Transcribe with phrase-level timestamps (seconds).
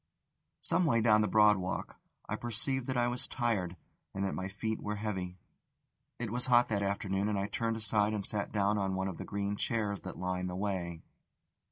[0.61, 1.97] Some way down the Broad Walk
[2.27, 3.75] I perceived that I was tired,
[4.15, 5.37] and that my feet were heavy.
[6.17, 9.19] It was hot that afternoon, and I turned aside and sat down on one of
[9.19, 11.03] the green chairs that line the way.